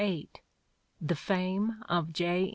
[0.01, 0.31] VIII
[0.99, 2.49] THE FAME OF J.